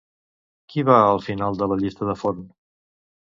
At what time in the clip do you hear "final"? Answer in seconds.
1.25-1.59